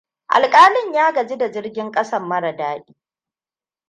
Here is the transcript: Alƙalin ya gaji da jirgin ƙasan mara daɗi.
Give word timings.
Alƙalin 0.27 0.93
ya 0.93 1.11
gaji 1.13 1.37
da 1.37 1.51
jirgin 1.51 1.91
ƙasan 1.91 2.27
mara 2.27 2.51
daɗi. 2.51 2.95